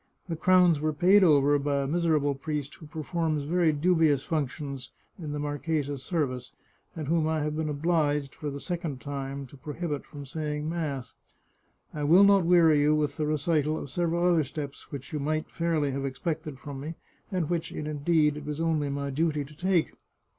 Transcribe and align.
The 0.27 0.35
crowns 0.35 0.79
were 0.79 0.93
paid 0.93 1.23
over 1.23 1.59
by 1.59 1.83
a 1.83 1.87
miserable 1.87 2.33
priest 2.33 2.73
who 2.73 2.87
performs 2.87 3.43
very 3.43 3.71
dubious 3.71 4.23
functions 4.23 4.89
in 5.19 5.31
the 5.31 5.37
marchesa's 5.37 6.01
service, 6.01 6.53
and 6.95 7.07
whom 7.07 7.27
I 7.27 7.43
have 7.43 7.55
been 7.55 7.69
obliged, 7.69 8.33
for 8.33 8.49
the 8.49 8.59
second 8.59 8.99
time, 8.99 9.45
to 9.45 9.55
prohibit 9.55 10.03
from 10.03 10.25
saying 10.25 10.67
mass. 10.67 11.13
I 11.93 12.03
will 12.03 12.23
not 12.23 12.45
weary 12.45 12.79
you 12.81 12.95
with 12.95 13.17
the 13.17 13.27
recital 13.27 13.77
of 13.77 13.91
several 13.91 14.23
other 14.25 14.43
steps 14.43 14.91
which 14.91 15.13
you 15.13 15.19
might 15.19 15.51
fairly 15.51 15.91
have 15.91 16.03
expected 16.03 16.57
from 16.57 16.79
me, 16.79 16.95
and 17.31 17.47
which, 17.47 17.71
indeed, 17.71 18.37
it 18.37 18.43
was 18.47 18.59
only 18.59 18.89
my 18.89 19.11
duty 19.11 19.45
to 19.45 19.55
take. 19.55 19.93